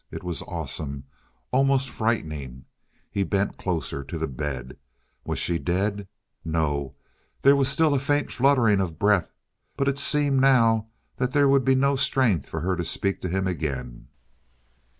[0.09, 1.03] It was awesome;
[1.51, 2.65] almost frightening.
[3.11, 4.77] He bent closer to the bed.
[5.25, 6.07] Was she dead?
[6.43, 6.95] No,
[7.43, 9.29] there was still a faint fluttering breath,
[9.77, 10.87] but it seemed now
[11.17, 14.07] that there would be no strength for her to speak to him again.